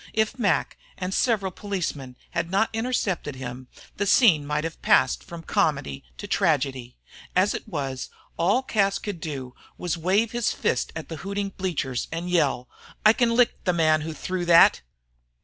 [0.13, 3.67] If Mac and several policemen had not intercepted him,
[3.97, 6.97] the scene might have passed from comedy to tragedy.
[7.35, 11.49] As it was, all Cas could do was to wave his fist at the hooting
[11.49, 12.67] bleachers and yell:
[13.05, 14.81] "I can lick the man who threw that!"